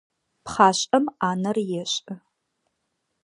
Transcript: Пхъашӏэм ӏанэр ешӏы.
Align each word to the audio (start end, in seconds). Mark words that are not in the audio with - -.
Пхъашӏэм 0.45 1.05
ӏанэр 1.19 1.57
ешӏы. 1.81 2.13